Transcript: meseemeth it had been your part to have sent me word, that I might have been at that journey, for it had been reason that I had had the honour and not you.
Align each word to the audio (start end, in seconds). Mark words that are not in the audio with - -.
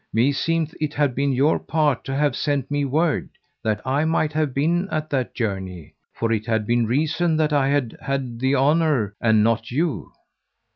meseemeth 0.15 0.73
it 0.81 0.95
had 0.95 1.13
been 1.13 1.31
your 1.31 1.59
part 1.59 2.03
to 2.03 2.15
have 2.15 2.35
sent 2.35 2.71
me 2.71 2.83
word, 2.83 3.29
that 3.63 3.79
I 3.85 4.03
might 4.03 4.33
have 4.33 4.51
been 4.51 4.89
at 4.89 5.11
that 5.11 5.35
journey, 5.35 5.93
for 6.11 6.31
it 6.31 6.47
had 6.47 6.65
been 6.65 6.87
reason 6.87 7.37
that 7.37 7.53
I 7.53 7.67
had 7.67 7.95
had 8.01 8.39
the 8.39 8.55
honour 8.55 9.13
and 9.21 9.43
not 9.43 9.69
you. 9.69 10.11